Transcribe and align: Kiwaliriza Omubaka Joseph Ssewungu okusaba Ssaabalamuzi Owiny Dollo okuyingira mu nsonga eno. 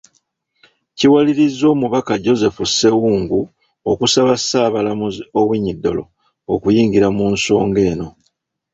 Kiwaliriza 0.97 1.63
Omubaka 1.73 2.13
Joseph 2.25 2.59
Ssewungu 2.69 3.41
okusaba 3.91 4.33
Ssaabalamuzi 4.39 5.21
Owiny 5.39 5.69
Dollo 5.83 6.05
okuyingira 6.53 7.07
mu 7.17 7.25
nsonga 7.33 7.79
eno. 7.91 8.07